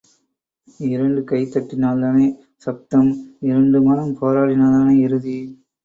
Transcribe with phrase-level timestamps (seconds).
[0.85, 2.25] இரண்டு கைதட்டினால் தானே
[2.65, 3.11] சப்தம்
[3.41, 5.39] இரண்டு மனம் போராடினால் தானே இறுதி.